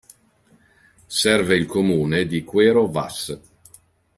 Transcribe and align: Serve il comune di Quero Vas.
Serve 1.07 1.55
il 1.55 1.67
comune 1.67 2.25
di 2.25 2.43
Quero 2.43 2.87
Vas. 2.89 3.39